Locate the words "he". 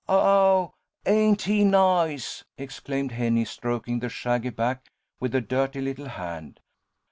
1.43-1.63